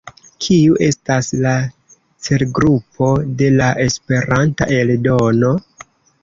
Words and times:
Kiu 0.43 0.77
estas 0.85 1.27
la 1.43 1.51
celgrupo 2.29 3.11
de 3.43 3.51
la 3.59 3.69
Esperanta 3.85 4.69
eldono? 4.81 5.55